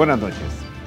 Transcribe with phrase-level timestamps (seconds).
[0.00, 0.38] Buenas noches.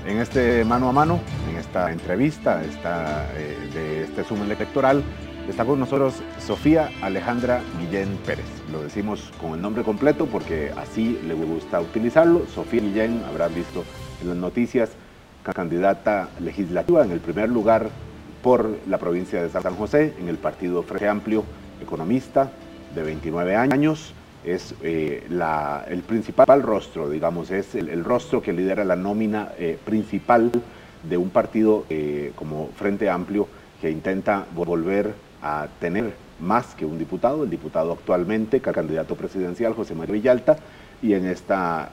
[0.08, 5.04] En este mano a mano, en esta entrevista esta, eh, de este Zoom electoral,
[5.48, 8.48] está con nosotros Sofía Alejandra Guillén Pérez.
[8.72, 12.48] Lo decimos con el nombre completo porque así le gusta utilizarlo.
[12.48, 13.84] Sofía Guillén, habrán visto
[14.20, 14.90] en las noticias,
[15.44, 17.90] candidata legislativa en el primer lugar
[18.42, 21.44] por la provincia de San José, en el partido Frente Amplio,
[21.80, 22.50] economista
[22.96, 25.24] de 29 años es eh,
[25.88, 30.52] el principal rostro, digamos, es el, rostro que lidera la nómina eh, principal
[31.04, 33.48] de un partido eh, como Frente Amplio
[33.82, 39.94] que intenta volver a tener más que un diputado, el diputado actualmente, candidato presidencial José
[39.96, 40.58] María Villalta,
[41.02, 41.92] y en esta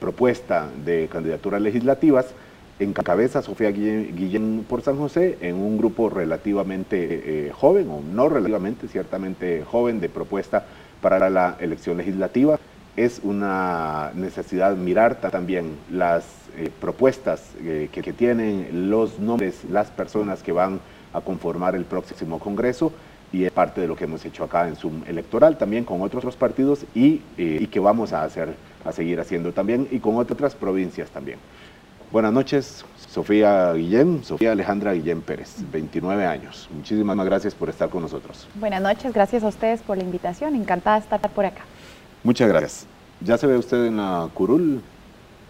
[0.00, 2.28] propuesta de candidaturas legislativas
[2.78, 9.64] encabeza Sofía Guillén, por San José en un grupo relativamente joven, o no relativamente, ciertamente
[9.64, 10.64] joven, de propuesta
[11.00, 12.58] para la elección legislativa.
[12.96, 16.24] Es una necesidad mirar también las
[16.56, 20.80] eh, propuestas eh, que, tienen los nombres, las personas que van
[21.12, 22.92] a conformar el próximo Congreso
[23.32, 26.34] y es parte de lo que hemos hecho acá en Zoom electoral también con otros
[26.34, 30.54] partidos y, eh, y que vamos a hacer, a seguir haciendo también y con otras
[30.54, 31.38] provincias también.
[32.10, 36.68] Buenas noches, Sofía Guillén, Sofía Alejandra Guillén Pérez, 29 años.
[36.70, 38.46] Muchísimas gracias por estar con nosotros.
[38.54, 41.62] Buenas noches, gracias a ustedes por la invitación, encantada de estar por acá.
[42.22, 42.86] Muchas gracias.
[43.20, 44.82] ¿Ya se ve usted en la curul?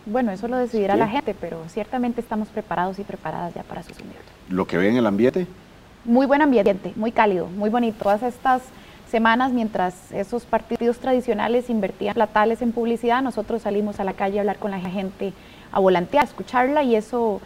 [0.06, 3.92] Bueno, eso lo decidirá la gente, pero ciertamente estamos preparados y preparadas ya para su
[4.48, 5.46] ¿Lo que ve en el ambiente?
[6.04, 8.04] Muy buen ambiente, muy cálido, muy bonito.
[8.04, 8.62] Todas estas
[9.08, 14.42] semanas, mientras esos partidos tradicionales invertían platales en publicidad, nosotros salimos a la calle a
[14.42, 15.32] hablar con la gente
[15.72, 17.40] a volantear, a escucharla y eso,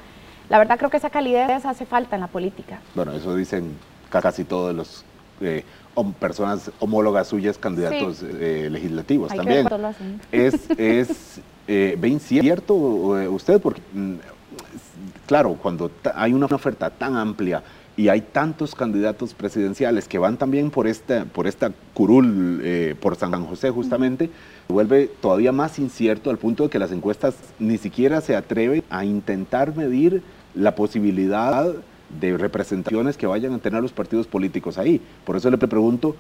[0.48, 2.80] la verdad creo que esa calidez hace falta en la política.
[2.94, 3.76] Bueno, eso dicen
[4.10, 5.04] casi todos los
[5.40, 5.64] eh,
[6.20, 9.68] personas homólogas suyas, candidatos eh, legislativos también.
[10.30, 14.14] es, es eh, bien cierto usted, porque mm,
[15.26, 17.62] claro, cuando hay una oferta tan amplia
[17.96, 23.44] y hay tantos candidatos presidenciales que van también por esta, por esta curul, por San
[23.44, 24.30] José justamente,
[24.68, 29.04] vuelve todavía más incierto al punto de que las encuestas ni siquiera se atreven a
[29.04, 30.22] intentar medir
[30.54, 31.74] la posibilidad
[32.20, 35.00] de representaciones que vayan a tener los partidos políticos ahí.
[35.24, 36.16] Por eso le pregunto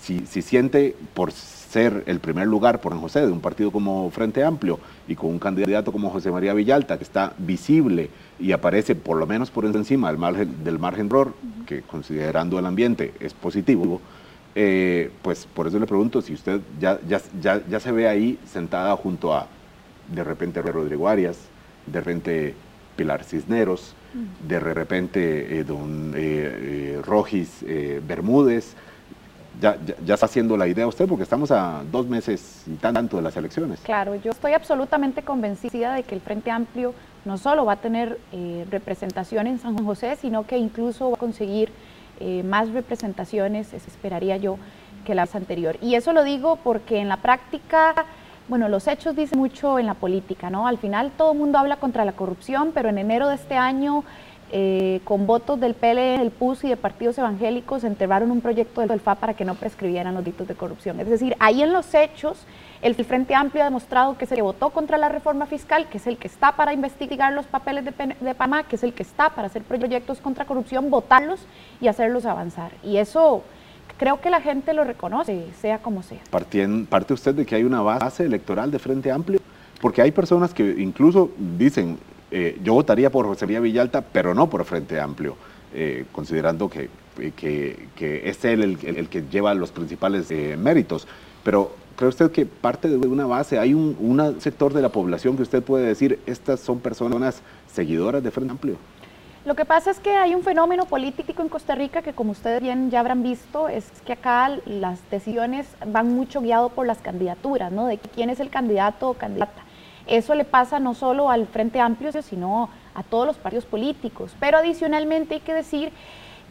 [0.00, 1.32] si, si, siente, por
[1.72, 4.78] ser el primer lugar por San José de un partido como Frente Amplio
[5.08, 9.26] y con un candidato como José María Villalta, que está visible y aparece por lo
[9.26, 11.34] menos por encima del margen, del margen de error,
[11.66, 14.02] que considerando el ambiente es positivo,
[14.54, 18.38] eh, pues por eso le pregunto si usted ya, ya, ya, ya, se ve ahí
[18.44, 19.46] sentada junto a
[20.14, 21.38] de repente Rodrigo Arias,
[21.86, 22.54] de repente
[22.96, 23.94] Pilar Cisneros,
[24.46, 27.64] de repente eh, don eh, Rogis
[28.06, 28.76] Bermúdez.
[29.60, 33.22] Ya, ya, está haciendo la idea usted porque estamos a dos meses y tanto de
[33.22, 33.80] las elecciones.
[33.80, 38.18] Claro, yo estoy absolutamente convencida de que el Frente Amplio no solo va a tener
[38.70, 41.70] representación en San José, sino que incluso va a conseguir
[42.24, 44.56] eh, más representaciones, esperaría yo,
[45.04, 45.76] que la vez anterior.
[45.80, 47.94] Y eso lo digo porque en la práctica,
[48.48, 50.68] bueno, los hechos dicen mucho en la política, ¿no?
[50.68, 54.04] Al final todo el mundo habla contra la corrupción, pero en enero de este año,
[54.52, 59.00] eh, con votos del PL, del PUS y de partidos evangélicos, enterraron un proyecto del
[59.00, 61.00] FA para que no prescribieran los delitos de corrupción.
[61.00, 62.44] Es decir, ahí en los hechos
[62.82, 66.06] el Frente Amplio ha demostrado que es el votó contra la reforma fiscal, que es
[66.06, 69.46] el que está para investigar los papeles de Panamá, que es el que está para
[69.46, 71.40] hacer proyectos contra corrupción, votarlos
[71.80, 72.72] y hacerlos avanzar.
[72.82, 73.44] Y eso
[73.96, 76.20] creo que la gente lo reconoce, sea como sea.
[76.30, 79.40] ¿Parte usted de que hay una base electoral de Frente Amplio?
[79.80, 81.98] Porque hay personas que incluso dicen,
[82.32, 85.36] eh, yo votaría por José María Villalta, pero no por Frente Amplio,
[85.74, 86.88] eh, considerando que,
[87.36, 91.06] que, es él el, que lleva los principales eh, méritos.
[91.44, 95.42] Pero ¿Cree usted que parte de una base, hay un sector de la población que
[95.42, 98.76] usted puede decir, estas son personas seguidoras de Frente Amplio?
[99.44, 102.62] Lo que pasa es que hay un fenómeno político en Costa Rica que como ustedes
[102.62, 107.72] bien ya habrán visto, es que acá las decisiones van mucho guiado por las candidaturas,
[107.72, 107.86] ¿no?
[107.86, 109.64] De quién es el candidato o candidata.
[110.06, 114.34] Eso le pasa no solo al Frente Amplio, sino a todos los partidos políticos.
[114.40, 115.92] Pero adicionalmente hay que decir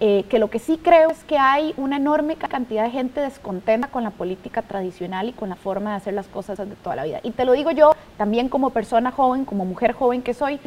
[0.04, 3.88] eh, que lo que sí creo es que hay una enorme cantidad de gente descontenta
[3.88, 7.04] con la política tradicional y con la forma de hacer las cosas de toda la
[7.04, 7.20] vida.
[7.22, 10.60] Y te lo digo yo también como persona joven, como mujer joven que soy,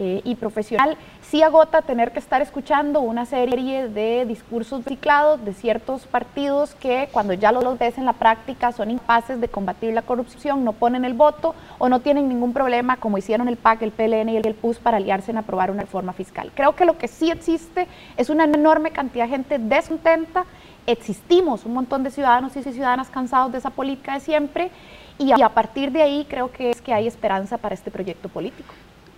[0.00, 5.52] eh, y profesional, sí agota tener que estar escuchando una serie de discursos ciclados de
[5.52, 10.02] ciertos partidos que cuando ya los ves en la práctica son incapaces de combatir la
[10.02, 13.90] corrupción, no ponen el voto o no tienen ningún problema como hicieron el PAC, el
[13.90, 16.52] PLN y el PUS para aliarse en aprobar una reforma fiscal.
[16.54, 20.44] Creo que lo que sí existe es una enorme cantidad de gente descontenta,
[20.86, 24.70] existimos un montón de ciudadanos y ciudadanas cansados de esa política de siempre
[25.18, 28.72] y a partir de ahí creo que es que hay esperanza para este proyecto político.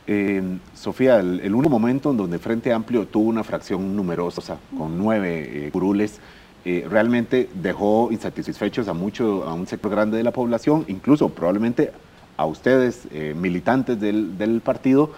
[0.07, 0.43] Eh,
[0.75, 5.71] Sofía, el, único momento en donde Frente Amplio tuvo una fracción numerosa, con nueve eh,
[5.71, 6.19] curules,
[6.65, 11.93] eh, realmente dejó insatisfechos a, mucho, a un sector grande de la población, incluso probablemente
[12.37, 13.07] a ustedes,
[13.37, 15.11] militantes del, del partido,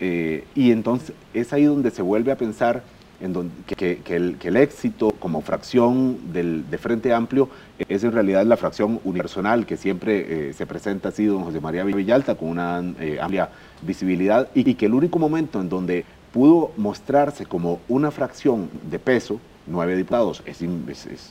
[0.00, 2.82] y entonces es ahí donde se vuelve a pensar
[3.20, 7.48] en que, el, éxito como fracción del, de Frente Amplio
[7.88, 11.84] es en realidad la fracción unipersonal que siempre eh, se presenta así don José María
[11.84, 13.50] Villalta con una eh, amplia
[13.82, 19.40] visibilidad y, que el único momento en donde pudo mostrarse como una fracción de peso,
[19.66, 20.58] nueve diputados, es,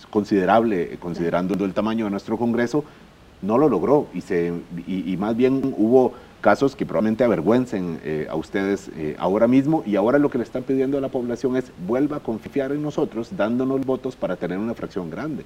[0.09, 2.85] considerable considerando el tamaño de nuestro Congreso,
[3.41, 4.53] no lo logró y, se,
[4.88, 6.13] y más bien hubo
[6.44, 10.44] casos que probablemente avergüencen eh, a ustedes eh, ahora mismo y ahora lo que le
[10.44, 14.57] están pidiendo a la población es vuelva a confiar en nosotros dándonos votos para tener
[14.57, 15.45] una fracción grande.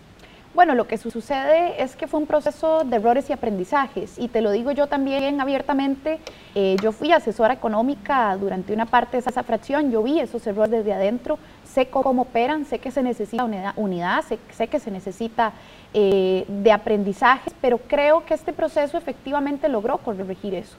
[0.58, 4.42] Bueno, lo que sucede es que fue un proceso de errores y aprendizajes y te
[4.42, 6.18] lo digo yo también abiertamente,
[6.56, 10.72] eh, yo fui asesora económica durante una parte de esa fracción, yo vi esos errores
[10.72, 13.46] desde adentro, sé cómo operan, sé que se necesita
[13.76, 15.54] unidad, sé, que se necesita
[15.94, 20.76] eh, de aprendizajes, pero creo que este proceso efectivamente logró corregir eso.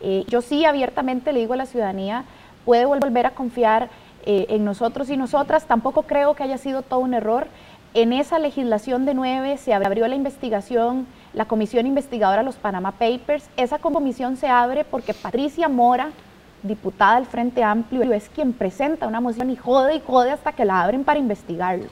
[0.00, 2.24] Eh, yo sí abiertamente le digo a la ciudadanía,
[2.64, 3.90] puede volver a confiar
[4.30, 7.46] en nosotros y nosotras, tampoco creo que haya sido todo un error.
[7.94, 13.48] En esa legislación de nueve se abrió la investigación, la comisión investigadora los Panama Papers.
[13.56, 16.10] Esa comisión se abre porque Patricia Mora,
[16.62, 20.66] diputada del Frente Amplio, es quien presenta una moción y jode y jode hasta que
[20.66, 21.86] la abren para investigarlo.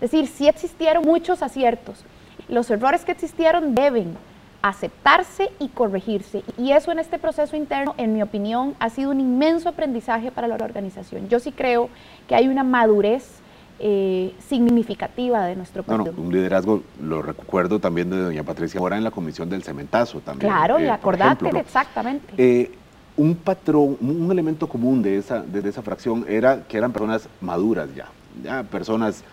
[0.00, 2.04] Es decir, sí existieron muchos aciertos.
[2.48, 4.16] Los errores que existieron deben
[4.62, 6.44] aceptarse y corregirse.
[6.56, 10.46] Y eso en este proceso interno, en mi opinión, ha sido un inmenso aprendizaje para
[10.46, 11.28] la organización.
[11.28, 11.88] Yo sí creo
[12.28, 13.41] que hay una madurez
[13.84, 16.14] eh, significativa de nuestro partido.
[16.16, 20.52] un liderazgo, lo recuerdo también de doña Patricia Mora en la comisión del cementazo también.
[20.52, 22.32] Claro, y eh, acordate, exactamente.
[22.38, 22.70] Eh,
[23.16, 27.92] un patrón, un elemento común de esa, de, esa fracción era que eran personas maduras
[27.92, 28.06] ya,
[28.44, 29.24] ya personas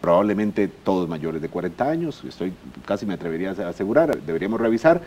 [0.00, 2.52] probablemente todos mayores de 40 años, estoy
[2.86, 5.02] casi me atrevería a asegurar, deberíamos revisar.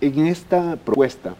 [0.00, 1.34] En esta propuesta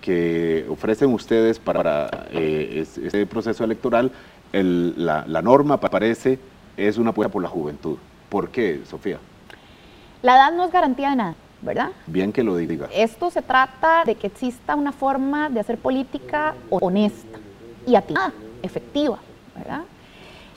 [0.00, 4.12] que ofrecen ustedes para, este proceso electoral,
[4.52, 6.38] la, norma parece
[6.76, 7.96] es una apuesta por la juventud.
[8.28, 9.18] ¿Por qué, Sofía?
[10.22, 11.90] La edad no es garantía de nada, ¿verdad?
[12.06, 12.88] Bien que lo diga.
[12.92, 17.38] Esto se trata de que exista una forma de hacer política honesta
[17.86, 18.32] y atinada,
[18.62, 19.18] efectiva,
[19.54, 19.82] ¿verdad?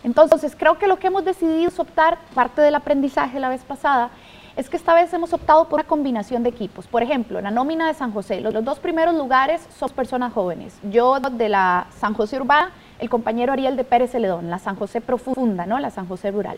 [0.04, 4.10] Entonces, creo que lo que hemos decidido es optar, parte del aprendizaje la vez pasada,
[4.56, 6.88] es que esta vez hemos optado por una combinación de equipos.
[6.88, 10.34] Por ejemplo, en la nómina de San José, los, los dos primeros lugares son personas
[10.34, 10.78] jóvenes.
[10.90, 15.02] Yo de la San José Urbana el compañero Ariel de Pérez Celedón, la San José
[15.02, 15.80] Profunda, ¿no?
[15.80, 16.58] la San José Rural.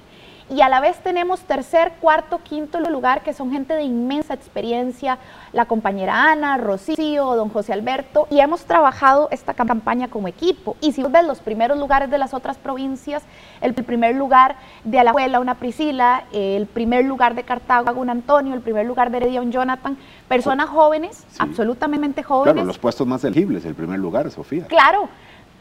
[0.49, 5.17] Y a la vez tenemos tercer, cuarto, quinto lugar, que son gente de inmensa experiencia,
[5.53, 10.75] la compañera Ana, Rocío, don José Alberto, y hemos trabajado esta campaña como equipo.
[10.81, 13.23] Y si ves los primeros lugares de las otras provincias,
[13.61, 18.61] el primer lugar de Alajuela, una Priscila, el primer lugar de Cartago, un Antonio, el
[18.61, 19.97] primer lugar de Heredia, un Jonathan,
[20.27, 22.55] personas jóvenes, absolutamente jóvenes.
[22.55, 24.65] Claro, los puestos más elegibles, el primer lugar, Sofía.
[24.65, 25.07] Claro,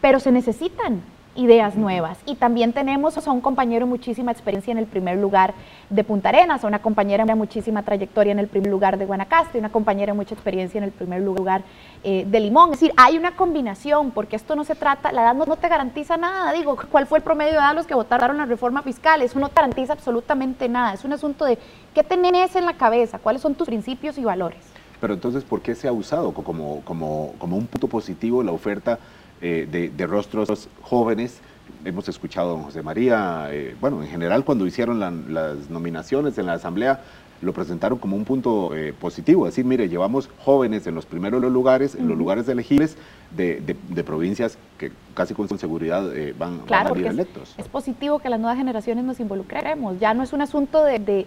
[0.00, 1.02] pero se necesitan
[1.37, 2.19] ideas nuevas.
[2.26, 5.55] Y también tenemos a un compañero muchísima experiencia en el primer lugar
[5.88, 9.71] de Punta Arenas, a una compañera muchísima trayectoria en el primer lugar de Guanacaste, una
[9.71, 11.62] compañera de mucha experiencia en el primer lugar
[12.02, 12.73] eh, de Limón.
[12.73, 16.16] Es decir, hay una combinación, porque esto no se trata, la edad no, te garantiza
[16.16, 16.52] nada.
[16.52, 19.23] Digo, ¿cuál fue el promedio de edad los que votaron la reforma fiscal?
[19.23, 20.95] Eso no te garantiza absolutamente nada.
[20.95, 21.59] Es un asunto de
[21.95, 24.59] qué tenés en la cabeza, cuáles son tus principios y valores.
[25.00, 28.99] Pero entonces, ¿por qué se ha usado como, como, como un punto positivo la oferta?
[29.42, 31.40] Eh, de, rostros jóvenes.
[31.85, 36.44] Hemos escuchado a don José María, eh, bueno, en general cuando hicieron las nominaciones en
[36.44, 37.00] la Asamblea,
[37.40, 41.94] lo presentaron como un punto eh, positivo, decir, mire, llevamos jóvenes en los primeros lugares,
[41.94, 42.99] en los lugares elegibles
[43.35, 47.54] de, provincias que casi con seguridad van, a salir electos.
[47.56, 51.26] Es, positivo que las nuevas generaciones nos involucremos, ya no es un asunto de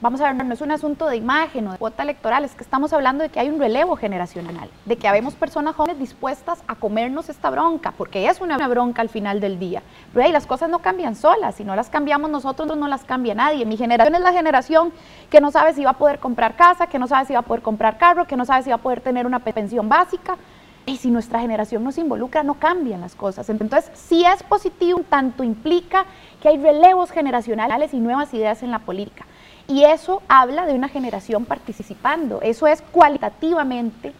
[0.00, 2.62] vamos a ver, no es un asunto de imagen o de cuota electoral, es que
[2.62, 6.74] estamos hablando de que hay un relevo generacional, de que habemos personas jóvenes dispuestas a
[6.74, 9.82] comernos esta bronca, porque es una bronca al final del día.
[10.12, 13.64] Pero las cosas no cambian solas, si no las cambiamos nosotros, no las cambia nadie.
[13.64, 14.92] Mi generación es la generación
[15.30, 17.42] que no sabe si va a poder comprar casa, que no sabe si va a
[17.42, 20.36] poder comprar carro, que no sabe si va a poder tener una pensión básica.
[20.88, 23.48] Y si nuestra generación nos involucra, no cambian las cosas.
[23.50, 26.04] Entonces, si es positivo, tanto implica
[26.40, 29.26] que hay relevos generacionales y nuevas ideas en la política.
[29.68, 34.12] Y eso habla de una generación participando, eso es cualitativamente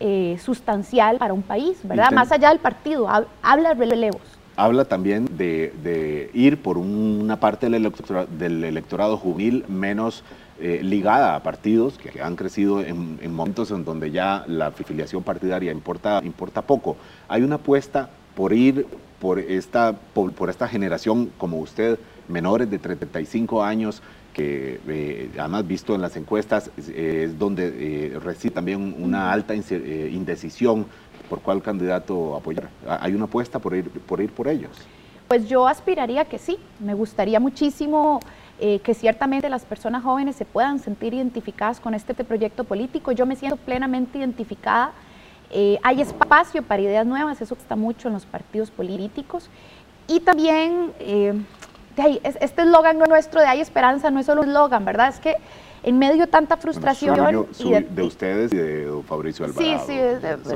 [0.00, 2.12] eh, sustancial para un país, ¿verdad?
[2.12, 3.08] Más allá del partido,
[3.42, 4.22] habla de relevos.
[4.56, 10.22] habla también de, ir por una parte del electorado, del electorado juvenil menos
[10.60, 15.72] eh, ligada a partidos que han crecido en, momentos en donde ya la afiliación partidaria
[15.72, 16.96] importa, importa poco.
[17.26, 18.86] Hay una apuesta por ir
[19.20, 21.98] por esta, por, esta generación como usted,
[22.28, 24.00] menores de 35 años,
[24.34, 27.68] que eh, además visto en las encuestas es donde
[28.14, 30.86] eh, reside también una alta indecisión
[31.30, 32.68] por cuál candidato apoyar.
[32.86, 34.70] ¿Hay una apuesta por ir por, ir por ellos?
[35.28, 38.20] Pues yo aspiraría que sí, me gustaría muchísimo
[38.60, 43.12] eh, que ciertamente las personas jóvenes se puedan sentir identificadas con este proyecto político.
[43.12, 44.92] Yo me siento plenamente identificada.
[45.50, 49.48] Eh, hay espacio para ideas nuevas, eso está mucho en los partidos políticos.
[50.06, 50.92] Y también,
[51.96, 55.08] eh, este eslogan nuestro de hay esperanza no es solo un eslogan, ¿verdad?
[55.08, 55.36] Es que
[55.84, 57.14] en medio de tanta frustración.
[57.16, 59.86] de, ustedes y de don Fabricio Alvarado.
[59.86, 59.94] Sí,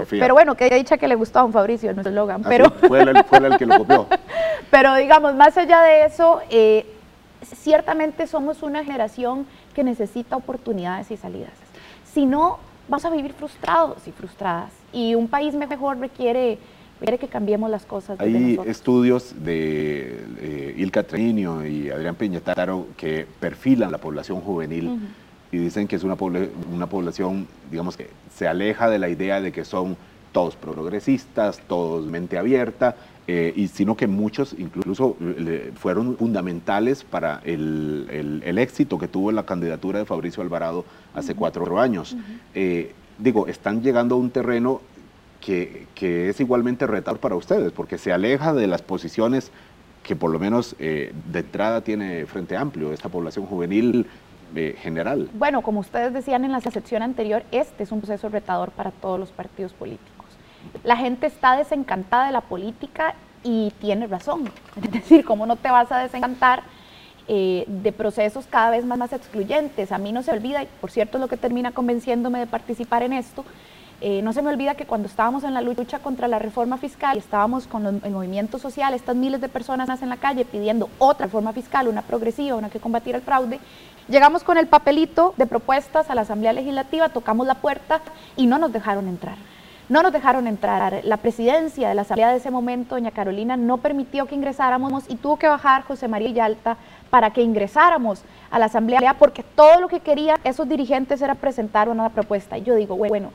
[0.09, 2.43] sí, pero bueno, que dicha que le gustó a don Fabricio nuestro eslogan.
[2.45, 4.07] Ah, pero fue, el, el, que lo copió.
[4.71, 6.87] pero digamos, más allá de eso, eh,
[7.43, 11.53] ciertamente somos una generación que necesita oportunidades y salidas.
[12.13, 14.73] Si no, vamos a vivir frustrados y frustradas.
[14.93, 16.59] Y un país mejor requiere
[17.01, 18.19] quiere que cambiemos las cosas.
[18.21, 24.99] Hay estudios de eh, Ilka y Adrián Peñataro que perfilan la población juvenil
[25.51, 26.17] y dicen que es una,
[26.73, 29.97] una población, digamos, que se aleja de la idea de que son
[30.33, 35.17] todos progresistas, todos mente abierta, eh, y sino que muchos incluso
[35.75, 41.79] fueron fundamentales para el, el, éxito que tuvo la candidatura de Fabricio Alvarado hace cuatro
[41.79, 42.17] años.
[42.55, 44.81] Eh, digo, están llegando a un terreno
[45.41, 45.87] que,
[46.29, 49.51] es igualmente retador para ustedes, porque se aleja de las posiciones
[50.03, 54.07] que por lo menos eh, de entrada tiene Frente Amplio, esta población juvenil
[54.55, 55.29] eh, general.
[55.35, 59.21] Bueno, como ustedes decían en la sección anterior, este es un proceso retador para todos
[59.21, 60.27] los partidos políticos.
[60.85, 64.51] La gente está desencantada de la política y tiene razón.
[64.83, 66.63] Es decir, ¿cómo no te vas a desencantar
[67.27, 69.93] eh, de procesos cada vez más, más excluyentes?
[69.93, 73.03] A mí no se olvida, y por cierto es lo que termina convenciéndome de participar
[73.03, 73.45] en esto,
[74.01, 77.17] eh, no se me olvida que cuando estábamos en la lucha contra la reforma fiscal
[77.17, 81.27] y estábamos con el movimiento social, estas miles de personas en la calle pidiendo otra
[81.27, 83.59] reforma fiscal, una progresiva, una que combatir el fraude,
[84.09, 88.01] llegamos con el papelito de propuestas a la Asamblea Legislativa, tocamos la puerta
[88.37, 89.35] y no nos dejaron entrar.
[89.89, 91.01] No nos dejaron entrar.
[91.05, 95.17] La presidencia de la Asamblea de ese momento, doña Carolina, no permitió que ingresáramos y
[95.17, 96.77] tuvo que bajar José María Yalta
[97.09, 101.89] para que ingresáramos a la Asamblea porque todo lo que querían esos dirigentes era presentar
[101.89, 102.59] una propuesta.
[102.59, 103.33] Y yo digo, bueno,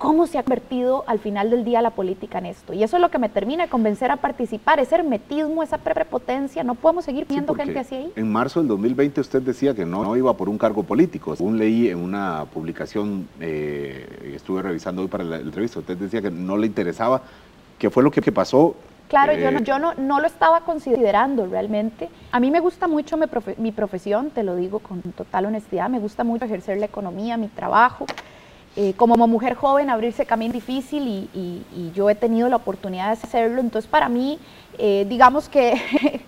[0.00, 2.72] cómo se ha convertido al final del día la política en esto.
[2.72, 6.64] Y eso es lo que me termina de convencer a participar, ese hermetismo, esa prepotencia.
[6.64, 8.12] No podemos seguir viendo gente así ahí.
[8.16, 11.36] En marzo del 2020 usted decía que no, iba por un cargo político.
[11.36, 16.30] Según leí en una publicación, eh, estuve revisando hoy para la entrevista, usted decía que
[16.30, 17.20] no le interesaba.
[17.78, 18.76] ¿Qué fue lo que, pasó?
[19.08, 22.08] Claro, yo, no, eh, yo no, no, lo estaba considerando realmente.
[22.32, 23.26] A mí me gusta mucho mi,
[23.58, 27.48] mi profesión, te lo digo con total honestidad, me gusta mucho ejercer la economía, mi
[27.48, 28.06] trabajo.
[28.76, 33.60] Eh, como mujer joven abrirse camino difícil y, yo he tenido la oportunidad de hacerlo,
[33.60, 34.38] entonces para mí,
[34.78, 35.74] eh, digamos que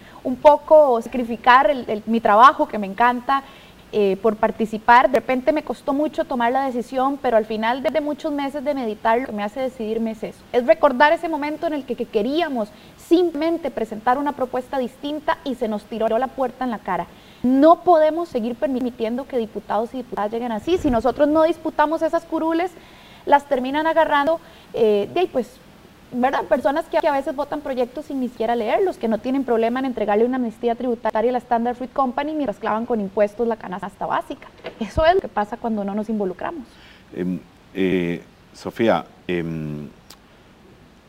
[0.25, 1.73] un poco sacrificar
[2.07, 3.45] mi trabajo que me encanta
[3.93, 8.01] eh, por participar, de repente me costó mucho tomar la decisión, pero al final de
[8.01, 11.69] muchos meses de meditar lo que me hace decidirme es eso, es recordar ese momento
[11.69, 12.71] en el que queríamos
[13.13, 17.07] simplemente presentar una propuesta distinta y se nos tiró la puerta en la cara.
[17.43, 20.79] No podemos seguir permitiendo que diputados y diputadas lleguen así.
[20.79, 22.71] Si nosotros no disputamos esas curules,
[23.27, 24.41] las terminan agarrando
[24.73, 25.59] eh, pues,
[26.11, 26.45] ¿verdad?
[26.45, 29.85] Personas que, a veces votan proyectos sin ni siquiera leerlos, que no tienen problema en
[29.85, 34.07] entregarle una amnistía tributaria a la Standard Fruit Company mientras clavan con impuestos la canasta
[34.07, 34.49] básica.
[34.81, 36.65] Eso es lo que pasa cuando no nos involucramos.
[37.15, 37.41] Em,
[37.75, 38.23] eh,
[38.55, 39.91] Sofía, em,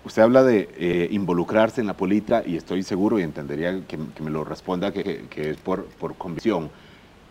[0.06, 4.30] Usted habla de eh, involucrarse en la política y estoy seguro y entendería que, me
[4.30, 6.70] lo responda que, es por, por, convicción.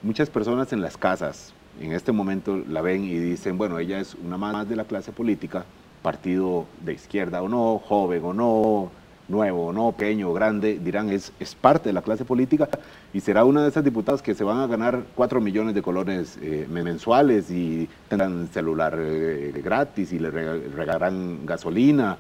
[0.03, 4.15] Muchas personas en las casas en este momento la ven y dicen, bueno, ella es
[4.15, 5.67] una más de la clase política,
[6.01, 8.91] partido de izquierda o no, joven o no,
[9.29, 12.69] nuevo o no, pequeño o grande, dirán, es, es parte de la clase política
[13.13, 16.39] y será una de esas diputadas que se van a ganar 4 millones de colones
[16.41, 22.17] eh, mensuales y tendrán celular eh, gratis y le regalarán gasolina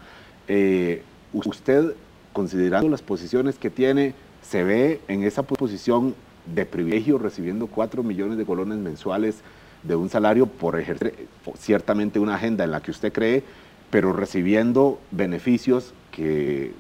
[0.48, 1.94] eh, usted,
[2.32, 6.14] considerando las posiciones que tiene, se ve en esa posición
[6.46, 9.42] de privilegio recibiendo 4 millones de colones mensuales
[9.82, 13.42] de un salario por ejercer ciertamente una agenda en la que usted cree,
[13.90, 16.72] pero recibiendo beneficios que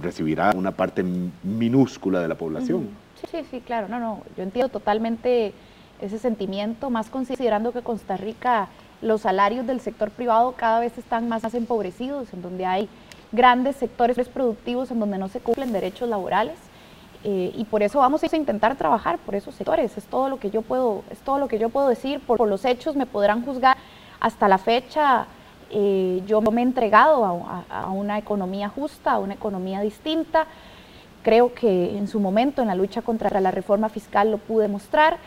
[0.00, 1.02] recibirá una parte
[1.42, 2.88] minúscula de la población.
[3.20, 5.52] Sí, sí, sí, claro, no, no, yo entiendo totalmente
[6.00, 8.68] ese sentimiento, más considerando que Costa Rica
[9.02, 12.88] los salarios del sector privado cada vez están más empobrecidos, en donde hay
[13.32, 16.56] grandes sectores productivos en donde no se cumplen derechos laborales.
[17.22, 19.96] Eh, y por eso vamos a intentar trabajar por esos sectores.
[19.96, 22.20] Es todo lo que yo puedo, es todo lo que yo puedo decir.
[22.20, 23.76] Por, los hechos me podrán juzgar.
[24.20, 25.26] Hasta la fecha
[25.70, 30.46] eh, yo me he entregado a, una economía justa, a una economía distinta.
[31.22, 35.18] Creo que en su momento en la lucha contra la reforma fiscal lo pude mostrar.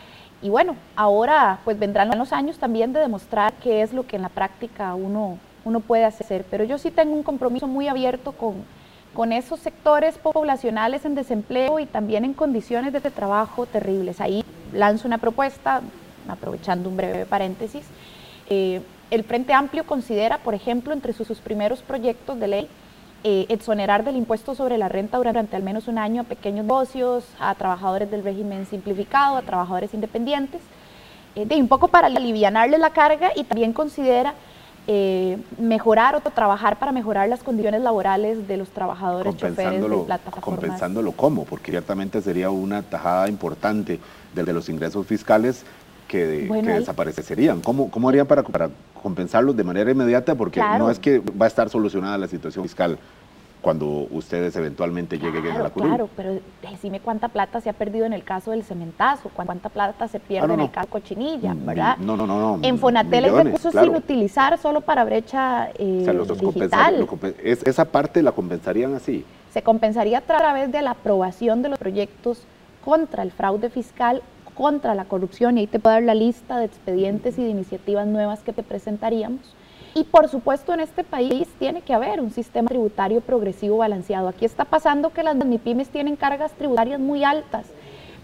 [0.44, 4.22] Y bueno, ahora pues vendrán los años también de demostrar qué es lo que en
[4.22, 6.44] la práctica uno, uno puede hacer.
[6.50, 8.56] Pero yo sí tengo un compromiso muy abierto con,
[9.14, 14.20] con esos sectores poblacionales en desempleo y también en condiciones de trabajo terribles.
[14.20, 15.80] Ahí lanzo una propuesta,
[16.28, 17.86] aprovechando un breve paréntesis.
[18.50, 22.68] Eh, el Frente Amplio considera, por ejemplo, entre sus, primeros proyectos de ley,
[23.26, 27.24] eh, exonerar del impuesto sobre la renta durante al menos un año a pequeños negocios,
[27.40, 30.60] a trabajadores del régimen simplificado, a trabajadores independientes,
[31.34, 34.34] eh, de un poco para alivianarles la carga y también considera
[34.86, 40.44] eh, mejorar o trabajar para mejorar las condiciones laborales de los trabajadores choferes de plataformas.
[40.44, 43.98] Compensándolo cómo, porque ciertamente sería una tajada importante
[44.34, 45.64] de, los ingresos fiscales
[46.08, 47.60] que, desaparecerían.
[47.60, 48.70] ¿Cómo, ¿Cómo harían para, para
[49.02, 50.34] compensarlos de manera inmediata?
[50.34, 52.98] Porque no es que va a estar solucionada la situación fiscal
[53.64, 55.88] cuando ustedes eventualmente lleguen a la curul.
[55.88, 56.38] Claro, pero
[56.70, 60.50] decime cuánta plata se ha perdido en el caso del cementazo, cuánta plata se pierde
[60.50, 61.96] ah, en el caso Cochinilla, mm, ¿verdad?
[61.96, 62.58] No, no, no.
[62.62, 66.06] En Fonatel hay recursos sin utilizar solo para brecha eh,
[66.38, 67.08] digital.
[67.42, 69.24] esa parte la compensarían así.
[69.50, 72.42] Se compensaría a través de la aprobación de los proyectos
[72.84, 74.20] contra el fraude fiscal,
[74.54, 78.06] contra la corrupción, y ahí te puedo dar la lista de expedientes y de iniciativas
[78.06, 79.54] nuevas que te presentaríamos
[79.94, 84.28] y por supuesto en este país tiene que haber un sistema tributario progresivo balanceado.
[84.28, 87.66] Aquí está pasando que las MIPIMES tienen cargas tributarias muy altas,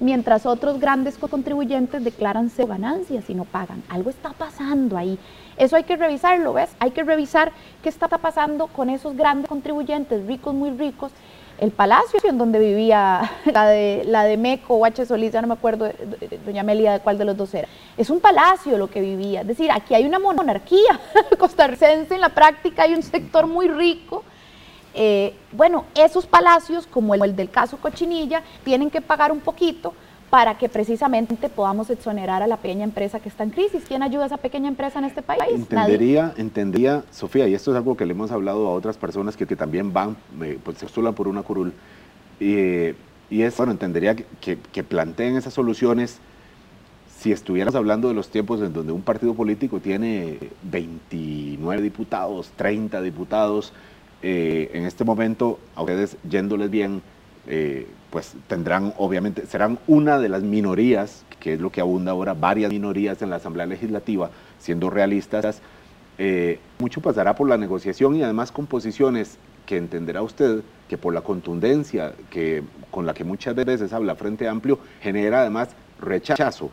[0.01, 3.83] mientras otros grandes contribuyentes declaran cero ganancias y no pagan.
[3.89, 5.19] Algo está pasando ahí.
[5.59, 6.75] Eso hay que revisarlo, ¿ves?
[6.81, 11.13] Hay que revisar qué está pasando con esos grandes contribuyentes, ricos, muy ricos,
[11.61, 15.05] el palacio en donde vivía la de, la de Meco H.
[15.05, 15.91] Solís, ya no me acuerdo,
[16.45, 17.69] doña Amelia, de cuál de los dos era.
[17.97, 19.43] Es un palacio lo que vivía.
[19.43, 20.99] Es decir, aquí hay una monarquía
[21.39, 24.25] costarricense, en la práctica hay un sector muy rico.
[24.95, 29.93] Eh, bueno, esos palacios, como el del caso Cochinilla, tienen que pagar un poquito
[30.31, 33.83] para que precisamente podamos exonerar a la pequeña empresa que está en crisis.
[33.87, 35.43] ¿Quién ayuda a esa pequeña empresa en este país?
[35.53, 39.45] Entendería, entendería, Sofía, y esto es algo que le hemos hablado a otras personas que,
[39.57, 41.73] también van, eh, pues postulan por una curul,
[42.39, 46.19] y es, bueno, entendería que, que, planteen esas soluciones
[47.19, 53.03] si estuviéramos hablando de los tiempos en donde un partido político tiene 29 diputados, 30
[53.03, 53.75] diputados,
[54.23, 57.03] eh, en este momento, a ustedes yéndoles bien,
[57.47, 62.35] eh, pues tendrán, obviamente, serán una de las minorías, que es lo que abunda ahora,
[62.35, 65.61] varias minorías en la Asamblea Legislativa, siendo realistas.
[66.19, 71.15] Eh, mucho pasará por la negociación y además con posiciones que entenderá usted que por
[71.15, 75.69] la contundencia que, con la que muchas veces habla Frente Amplio, genera además
[76.01, 76.71] rechazo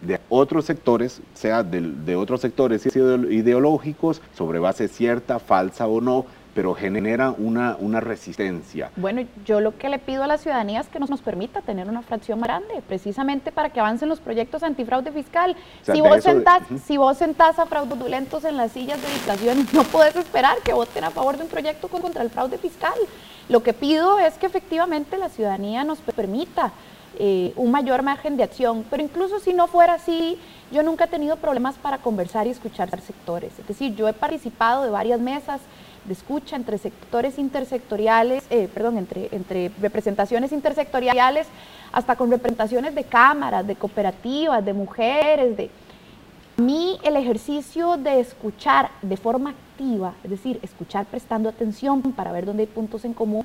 [0.00, 6.26] de otros sectores, sea de, de otros sectores ideológicos, sobre base cierta, falsa o no,
[6.54, 8.90] pero genera una, una resistencia.
[8.96, 11.88] Bueno, yo lo que le pido a la ciudadanía es que nos, nos permita tener
[11.88, 15.56] una fracción más grande, precisamente para que avancen los proyectos antifraude fiscal.
[15.82, 20.14] si, vos sentás, si vos sentás a fraudulentos en las sillas de dictación, no puedes
[20.14, 22.94] esperar que voten a favor de un proyecto contra el fraude fiscal.
[23.48, 26.72] Lo que pido es que efectivamente la ciudadanía nos permita
[27.18, 30.38] eh, un mayor margen de acción, pero incluso si no fuera así,
[30.72, 33.56] yo nunca he tenido problemas para conversar y escuchar sectores.
[33.58, 35.60] Es decir, yo he participado de varias mesas
[36.04, 41.46] de escucha entre sectores intersectoriales, eh, perdón, entre, entre representaciones intersectoriales,
[41.92, 45.70] hasta con representaciones de cámaras, de cooperativas, de mujeres, de...
[46.56, 52.30] A mí el ejercicio de escuchar de forma activa, es decir, escuchar prestando atención para
[52.30, 53.44] ver dónde hay puntos en común,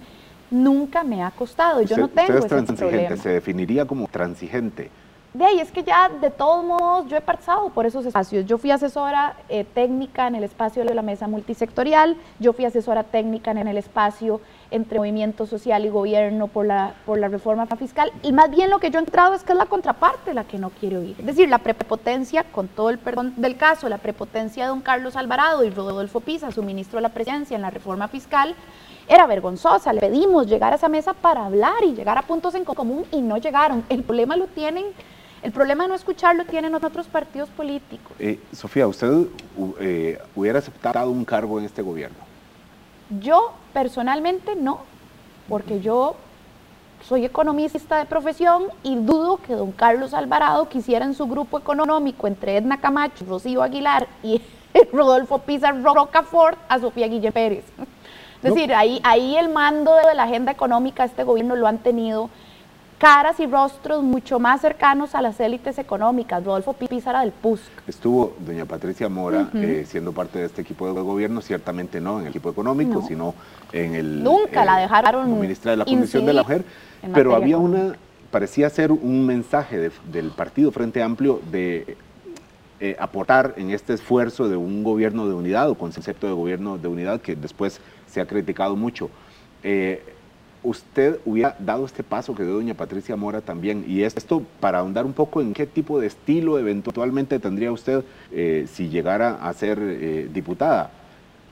[0.52, 1.82] nunca me ha costado.
[1.82, 3.18] Yo no tengo ese problema.
[3.18, 4.92] Se definiría como transigente
[5.34, 8.46] de ahí es que ya de todos modos yo he pasado por esos espacios.
[8.46, 13.04] Yo fui asesora eh, técnica en el espacio de la mesa multisectorial, yo fui asesora
[13.04, 18.12] técnica en el espacio entre movimiento social y gobierno por la, por la reforma fiscal
[18.24, 20.58] y más bien lo que yo he entrado es que es la contraparte la que
[20.58, 21.16] no quiere oír.
[21.20, 25.16] Es decir, la prepotencia, con todo el perdón del caso, la prepotencia de don Carlos
[25.16, 28.56] Alvarado y Rodolfo Pisa, su ministro de la presidencia en la reforma fiscal,
[29.08, 29.92] era vergonzosa.
[29.92, 33.22] Le pedimos llegar a esa mesa para hablar y llegar a puntos en común y
[33.22, 33.84] no llegaron.
[33.90, 34.86] El problema lo tienen
[35.42, 38.12] el problema de no escucharlo tienen otros partidos políticos.
[38.20, 39.28] Eh, Sofía, ¿usted
[39.80, 42.18] eh, hubiera aceptado un cargo en este gobierno?
[43.20, 44.82] Yo personalmente no,
[45.48, 46.16] porque yo
[47.08, 52.28] soy economista de profesión y dudo que don Carlos Alvarado quisiera en su grupo económico
[52.28, 54.42] entre Edna Camacho, Rocío Aguilar y
[54.94, 57.64] Rodolfo Pizarro Rocafort a Sofía Guille Pérez.
[58.44, 61.80] Es decir, ahí, ahí el mando de la agenda económica de este gobierno lo han
[61.80, 62.30] tenido
[63.00, 66.44] caras y rostros mucho más cercanos a las élites económicas.
[66.44, 67.64] Rodolfo Pizarra del PUSC.
[67.88, 72.26] Estuvo doña Patricia Mora eh, siendo parte de este equipo de gobierno, ciertamente no en
[72.26, 73.34] el equipo económico, sino
[73.72, 74.22] en el...
[74.22, 76.66] Nunca la eh, dejaron Como ministra de la Comisión de la Mujer,
[77.14, 77.96] pero había una,
[78.32, 81.96] parecía ser un mensaje del Partido Frente Amplio de
[82.82, 86.90] eh, aportar en este esfuerzo de un gobierno de unidad o concepto de gobierno de
[86.90, 89.10] unidad que después se ha criticado mucho
[90.64, 93.86] usted hubiera dado este paso que dio doña Patricia Mora también.
[93.88, 98.68] Y esto para ahondar un poco en qué tipo de estilo eventualmente tendría usted eh,
[98.72, 100.92] si llegara a ser eh, diputada.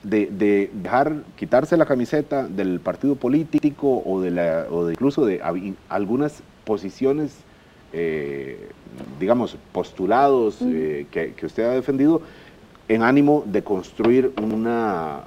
[0.02, 5.42] De, dejar, quitarse la camiseta del partido político o de, la, o de incluso de
[5.88, 7.36] algunas posiciones,
[7.92, 8.68] eh,
[9.18, 12.22] digamos, postulados que, que usted ha defendido
[12.86, 15.24] en ánimo de construir una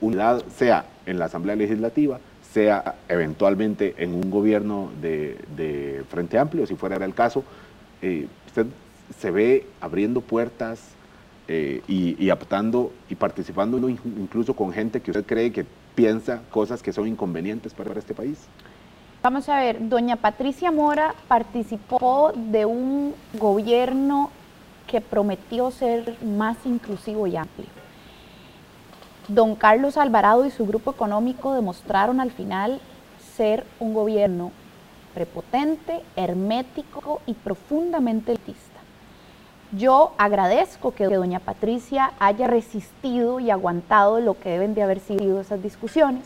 [0.00, 2.18] unidad, sea en la Asamblea Legislativa,
[2.54, 7.42] sea eventualmente en un gobierno de, Frente Amplio, si fuera el caso,
[8.00, 8.66] eh, usted
[9.18, 10.80] se ve abriendo puertas
[11.48, 16.92] eh, y, y y participando incluso con gente que usted cree que piensa cosas que
[16.92, 18.38] son inconvenientes para este país?
[19.22, 24.30] Vamos a ver, doña Patricia Mora participó de un gobierno
[24.86, 27.83] que prometió ser más inclusivo y amplio
[29.28, 32.78] Don Carlos Alvarado y su grupo económico demostraron al final
[33.36, 34.52] ser un gobierno
[35.14, 38.80] prepotente, hermético y profundamente elitista.
[39.72, 45.40] Yo agradezco que doña Patricia haya resistido y aguantado lo que deben de haber sido
[45.40, 46.24] esas discusiones,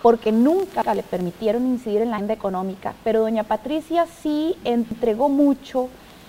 [0.00, 5.88] porque nunca le permitieron incidir en la agenda económica, pero doña Patricia sí entregó mucho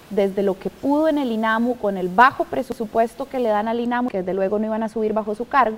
[0.10, 3.80] desde lo que pudo en el INAMU, con el bajo presupuesto que le dan al
[3.80, 5.78] INAMU, que desde luego no iban a subir bajo su cargo,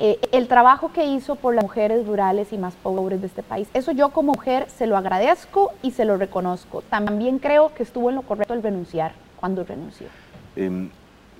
[0.00, 3.68] eh, el trabajo que hizo por las mujeres rurales y más pobres de este país.
[3.74, 6.82] Eso yo como mujer se lo agradezco y se lo reconozco.
[6.82, 10.06] También creo que estuvo en lo correcto el renunciar cuando renunció.
[10.54, 10.88] Em,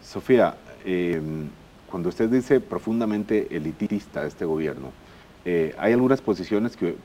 [0.03, 1.49] Sofía, em,
[1.89, 4.89] cuando usted dice profundamente elitista de este gobierno,
[5.45, 6.97] eh, hay algunas posiciones que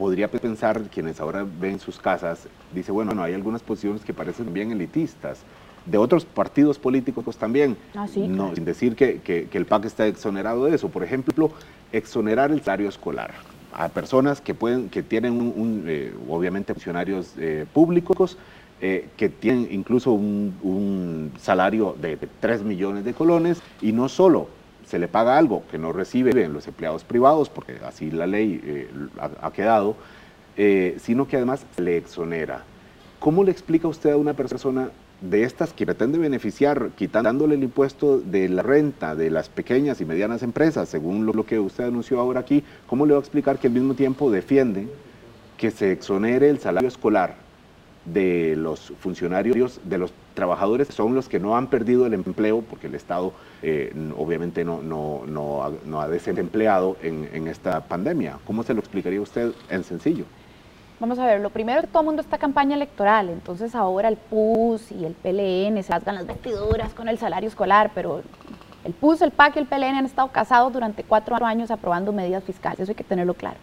[0.00, 4.50] podría pensar quienes ahora ven sus casas, dice, bueno, no, hay algunas posiciones que parecen
[4.54, 5.40] bien elitistas,
[5.84, 10.74] de otros partidos políticos también, ah, no, sin decir que, el PAC está exonerado de
[10.74, 10.88] eso.
[10.88, 11.50] Por ejemplo,
[11.92, 13.32] exonerar el salario escolar
[13.74, 18.38] a personas que, pueden, que tienen, un, eh, obviamente, funcionarios eh, públicos,
[18.80, 24.48] eh, que tienen incluso un, un salario de 3 millones de colones, y no solo
[24.90, 28.88] se le paga algo que no reciben los empleados privados, porque así la ley eh,
[29.40, 29.94] ha, quedado,
[30.56, 32.64] eh, sino que además se le exonera.
[33.20, 38.18] ¿Cómo le explica usted a una persona de estas que pretende beneficiar, quitándole el impuesto
[38.18, 42.40] de la renta de las pequeñas y medianas empresas, según lo, que usted anunció ahora
[42.40, 44.88] aquí, ¿cómo le va a explicar que al mismo tiempo defiende
[45.56, 47.49] que se exonere el salario escolar
[48.12, 52.86] de los funcionarios, de los trabajadores, son los que no han perdido el empleo, porque
[52.86, 58.38] el Estado eh, obviamente no, no, no, ha, desempleado en, en, esta pandemia.
[58.46, 60.24] ¿Cómo se lo explicaría usted en sencillo?
[61.00, 64.18] Vamos a ver, lo primero que todo el mundo está campaña electoral, entonces ahora el
[64.18, 68.22] PUS y el PLN se rasgan las vestiduras con el salario escolar, pero
[68.84, 72.44] el PUS, el PAC y el PLN han estado casados durante cuatro años aprobando medidas
[72.44, 73.56] fiscales, eso hay que tenerlo claro.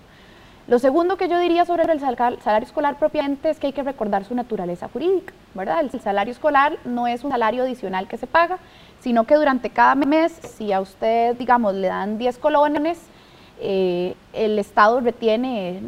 [0.67, 4.25] Lo segundo que yo diría sobre el salario escolar propiamente es que hay que recordar
[4.25, 5.79] su naturaleza jurídica, ¿verdad?
[5.79, 8.57] El salario escolar no es un salario adicional que se paga,
[8.99, 12.99] sino que durante cada mes, si a usted, digamos, le dan 10 colones,
[13.61, 15.83] eh, el Estado retiene,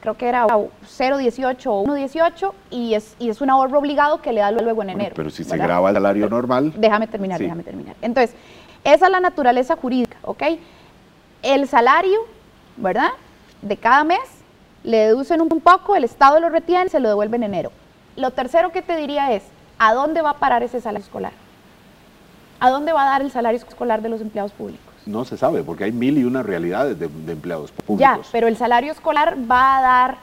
[0.00, 4.42] creo que era 0,18 o 1,18 y es, y es un ahorro obligado que le
[4.42, 5.14] da luego en enero.
[5.16, 6.72] Pero si se graba el salario normal.
[6.76, 7.96] Déjame terminar, déjame terminar.
[8.00, 8.36] Entonces,
[8.84, 10.44] esa es la naturaleza jurídica, ¿ok?
[11.42, 12.20] El salario,
[12.76, 13.10] ¿verdad?
[13.62, 14.20] De cada mes,
[14.82, 17.72] le deducen un poco, el Estado lo retiene, se lo devuelve en enero.
[18.16, 19.42] Lo tercero que te diría es,
[19.78, 21.32] ¿a dónde va a parar ese salario escolar?
[22.58, 24.86] ¿A dónde va a dar el salario escolar de los empleados públicos?
[25.06, 27.98] No se sabe, porque hay mil y una realidades de, empleados públicos.
[27.98, 30.16] Ya, pero el salario escolar va a dar,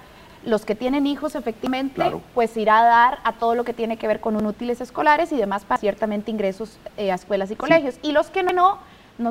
[0.46, 2.02] los que tienen hijos efectivamente,
[2.36, 5.38] pues irá a dar a todo lo que tiene que ver con útiles escolares y
[5.38, 7.96] demás para ciertamente ingresos eh, a escuelas y colegios.
[8.04, 8.78] Y los que no, no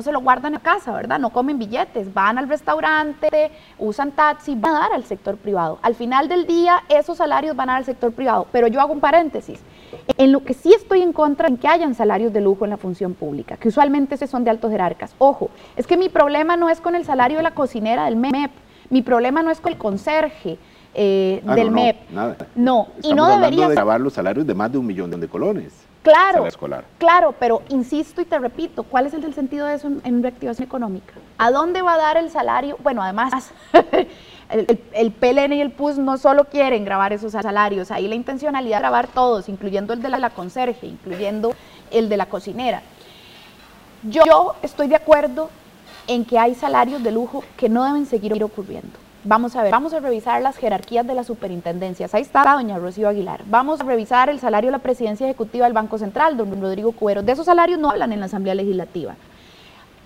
[0.01, 1.19] se lo guardan en casa, ¿verdad?
[1.19, 5.79] No comen billetes, van al restaurante, usan taxi, van a dar al sector privado.
[5.81, 8.47] Al final del día, esos salarios van a dar al sector privado.
[8.51, 9.59] Pero yo hago un paréntesis.
[10.17, 12.77] En lo que sí estoy en contra en que hayan salarios de lujo en la
[12.77, 15.15] función pública, que usualmente se son de altos jerarcas.
[15.17, 18.51] Ojo, es que mi problema no es con el salario de la cocinera del MEP,
[18.89, 20.57] mi problema no es con el conserje,
[20.93, 22.09] eh, Ah, del no, MEP.
[22.09, 22.37] No, nada.
[22.55, 25.86] No, y no debería de grabar los salarios de más de un millón de colones.
[26.13, 26.85] Claro, escolar.
[26.97, 30.65] claro, pero insisto y te repito, ¿cuál es el sentido de eso en, en reactivación
[30.65, 31.13] económica?
[31.37, 32.77] ¿A dónde va a dar el salario?
[32.81, 34.07] Bueno, además, el,
[34.69, 38.77] el- el PLN y el PUS no solo quieren grabar esos salarios, ahí la intencionalidad
[38.77, 41.53] es grabar todos, incluyendo el de la, la conserje, incluyendo
[41.91, 42.81] el de la cocinera.
[44.03, 45.49] Yo, yo estoy de acuerdo
[46.07, 48.97] en que hay salarios de lujo que no deben seguir ocurriendo.
[49.23, 52.13] Vamos a ver, vamos a revisar las jerarquías de las superintendencias.
[52.13, 53.41] Ahí está doña Rocío Aguilar.
[53.47, 57.23] Vamos a revisar el salario de la presidencia ejecutiva del Banco Central, don Rodrigo Cuero.
[57.23, 59.15] De esos salarios no hablan en la Asamblea Legislativa.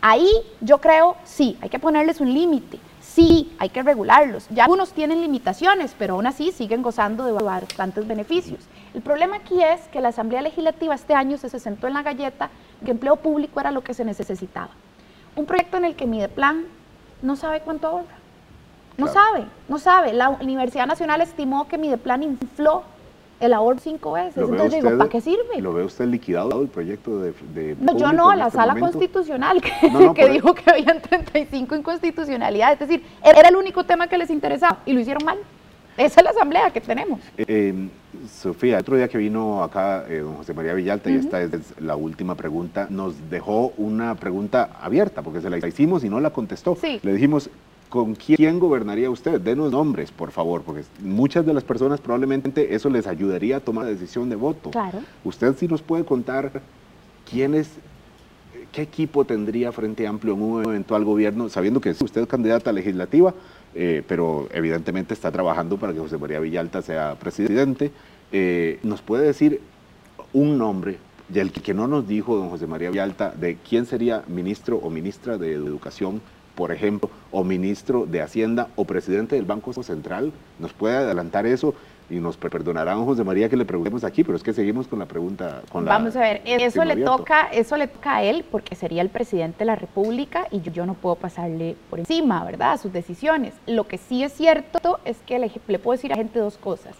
[0.01, 0.27] Ahí
[0.61, 2.79] yo creo, sí, hay que ponerles un límite.
[3.01, 4.47] Sí, hay que regularlos.
[4.49, 8.61] Ya algunos tienen limitaciones, pero aún así siguen gozando de bastantes beneficios.
[8.93, 12.49] El problema aquí es que la Asamblea Legislativa este año se sentó en la galleta
[12.83, 14.69] que empleo público era lo que se necesitaba.
[15.35, 16.65] Un proyecto en el que Mideplan
[17.21, 18.20] no sabe cuánto ahorra.
[18.97, 19.19] No Claro.
[19.29, 20.13] sabe, no sabe.
[20.13, 22.83] La Universidad Nacional estimó que Mideplan infló
[23.39, 24.37] el ahorro cinco veces.
[24.37, 25.59] ¿Lo ve Entonces digo, ¿para qué sirve?
[25.61, 28.91] ¿Lo ve usted liquidado el proyecto de, de No, yo no, la este sala momento?
[28.99, 32.79] constitucional que, No, no, que dijo que habían 35 inconstitucionalidades.
[32.81, 35.39] Es decir, era el único tema que les interesaba y lo hicieron mal.
[35.97, 37.19] Esa es la asamblea que tenemos.
[37.37, 37.73] Eh,
[38.29, 41.95] Sofía, otro día que vino acá eh, don José María Villalta, y esta es la
[41.95, 46.75] última pregunta, nos dejó una pregunta abierta, porque se la hicimos y no la contestó.
[46.79, 46.99] Sí.
[47.03, 47.49] Le dijimos,
[47.91, 49.41] ¿con quién gobernaría usted?
[49.41, 53.83] Denos nombres, por favor, porque muchas de las personas probablemente eso les ayudaría a tomar
[53.83, 54.71] la decisión de voto.
[54.71, 54.99] Claro.
[55.25, 56.61] ¿Usted sí nos puede contar
[57.29, 57.69] quién es,
[58.71, 63.33] qué equipo tendría Frente Amplio en un eventual gobierno, sabiendo que usted es candidata legislativa,
[63.75, 67.91] eh, pero evidentemente está trabajando para que José María Villalta sea presidente?
[68.31, 69.59] Eh, ¿Nos puede decir
[70.31, 70.95] un nombre,
[71.33, 74.89] y el que no nos dijo don José María Villalta, de quién sería ministro o
[74.89, 76.21] ministra de Educación,
[76.55, 80.31] por ejemplo, o ministro de Hacienda o presidente del Banco Central?
[80.59, 81.73] ¿Nos puede adelantar eso?
[82.09, 84.99] Y nos perdonará don José María que le preguntemos aquí, pero es que seguimos con
[84.99, 85.61] la pregunta.
[85.71, 89.01] Con la- Vamos a ver, eso le toca, eso le toca a él porque sería
[89.01, 92.73] el presidente de la República y yo, yo no puedo pasarle por encima, ¿verdad?
[92.73, 93.53] A sus decisiones.
[93.65, 96.57] Lo que sí es cierto es que le, le puedo decir a la gente dos
[96.57, 96.95] cosas.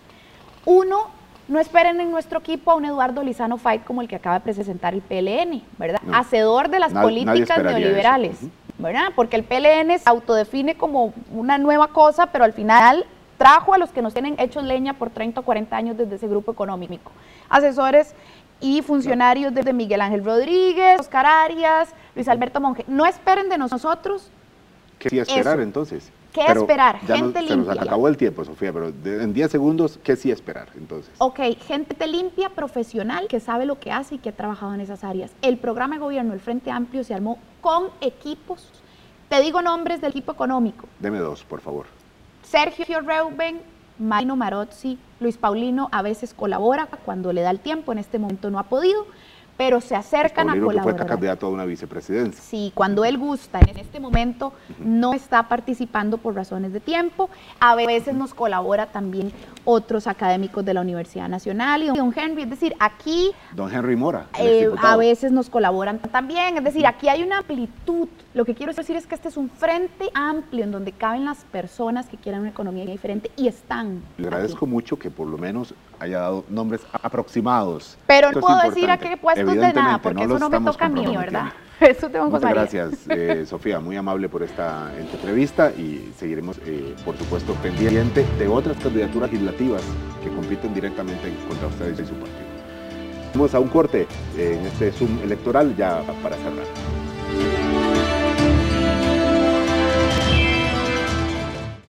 [0.65, 1.07] Uno,
[1.47, 4.41] no esperen en nuestro equipo a un Eduardo Lizano Fight como el que acaba de
[4.45, 5.99] presentar el PLN, ¿verdad?
[6.05, 6.15] No.
[6.15, 8.37] Hacedor de las nadie políticas neoliberales.
[8.81, 9.11] ¿Verdad?
[9.15, 13.05] Porque el PLN se autodefine como una nueva cosa, pero al final
[13.37, 16.27] trajo a los que nos tienen hechos leña por 30 o 40 años desde ese
[16.27, 17.11] grupo económico.
[17.49, 18.13] Asesores
[18.59, 22.85] y funcionarios desde Miguel Ángel Rodríguez, Oscar Arias, Luis Alberto Monge.
[22.87, 24.29] No esperen de nosotros
[24.99, 25.63] ¿Qué sí esperar Eso.
[25.63, 26.11] entonces?
[26.33, 26.99] ¿Qué Pero esperar?
[26.99, 27.81] Gente nos, se nos limpia.
[27.83, 31.11] acabó el tiempo, Sofía, pero de- en 10 segundos, ¿qué sí esperar entonces?
[31.17, 35.03] Ok, gente limpia, profesional, que sabe lo que hace y que ha trabajado en esas
[35.03, 35.31] áreas.
[35.41, 38.69] El programa de gobierno, el Frente Amplio, se armó con equipos.
[39.27, 40.87] Te digo nombres del equipo económico.
[40.99, 41.85] Deme dos, por favor.
[42.43, 43.61] Sergio Reuben,
[43.99, 48.49] Marino Marozzi, Luis Paulino a veces colabora cuando le da el tiempo, en este momento
[48.49, 49.05] no ha podido,
[49.61, 51.07] pero se acercan a Paulino, que fue colaborar.
[51.07, 52.41] candidato a una vicepresidencia.
[52.41, 57.29] Sí, cuando él gusta, en este momento no está participando por razones de tiempo.
[57.59, 59.31] A veces nos colabora también
[59.63, 62.41] otros académicos de la Universidad Nacional y don Henry.
[62.41, 64.25] Es decir, aquí Don Henry Mora.
[64.39, 66.57] eh, a veces nos colaboran también.
[66.57, 68.07] Es decir, aquí hay una amplitud.
[68.33, 71.39] Lo que quiero decir es que este es un frente amplio en donde caben las
[71.45, 74.01] personas que quieran una economía diferente y están.
[74.17, 74.35] Le aquí.
[74.35, 77.97] agradezco mucho que por lo menos haya dado nombres aproximados.
[78.07, 80.85] Pero Esto no puedo decir a qué puestos de nada, porque eso no me toca
[80.85, 81.17] a mí.
[81.17, 81.51] ¿verdad?
[81.81, 87.17] Eso tengo Muchas gracias, eh, Sofía, muy amable por esta entrevista y seguiremos, eh, por
[87.17, 89.81] supuesto, pendiente de otras candidaturas legislativas
[90.23, 92.51] que compiten directamente contra ustedes y su partido.
[93.33, 97.60] Vamos a un corte eh, en este Zoom electoral ya para cerrar.